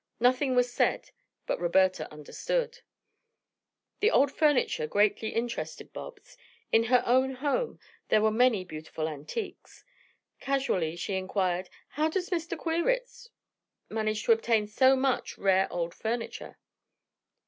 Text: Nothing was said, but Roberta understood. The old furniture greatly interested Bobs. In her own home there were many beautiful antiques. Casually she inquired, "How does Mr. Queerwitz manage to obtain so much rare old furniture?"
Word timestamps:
Nothing 0.19 0.55
was 0.55 0.73
said, 0.73 1.11
but 1.45 1.59
Roberta 1.59 2.11
understood. 2.11 2.79
The 3.99 4.09
old 4.09 4.31
furniture 4.31 4.87
greatly 4.87 5.29
interested 5.29 5.93
Bobs. 5.93 6.37
In 6.71 6.85
her 6.85 7.03
own 7.05 7.35
home 7.35 7.79
there 8.09 8.23
were 8.23 8.31
many 8.31 8.63
beautiful 8.65 9.07
antiques. 9.07 9.83
Casually 10.39 10.95
she 10.95 11.13
inquired, 11.13 11.69
"How 11.89 12.09
does 12.09 12.31
Mr. 12.31 12.57
Queerwitz 12.57 13.29
manage 13.89 14.23
to 14.23 14.31
obtain 14.31 14.65
so 14.65 14.95
much 14.95 15.37
rare 15.37 15.71
old 15.71 15.93
furniture?" 15.93 16.57